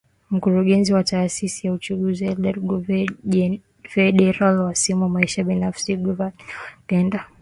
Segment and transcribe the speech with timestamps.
[0.31, 3.09] Mkurugenzi Wa Taasisi Ya Uchunguzi Edgar Guver
[3.89, 6.31] Federal Wasifu Maisha Binafsi Guver
[6.87, 7.25] Dzhon Edgar